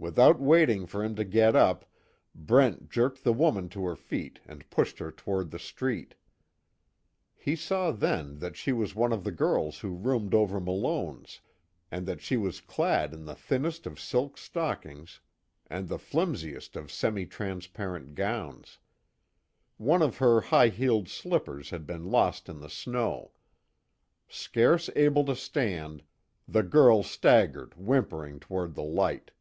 [0.00, 1.84] Without waiting for him to get up,
[2.32, 6.14] Brent jerked the woman to her feet and pushed her toward the street.
[7.34, 11.40] He saw then that she was one of the girls who roomed over Malone's,
[11.90, 15.18] and that she was clad in the thinnest of silk stockings,
[15.66, 18.78] and the flimsiest of semi transparent gowns.
[19.78, 23.32] One of her high heeled slippers had been lost in the snow.
[24.28, 26.04] Scarce able to stand,
[26.46, 29.32] the girl staggered whimpering toward the light.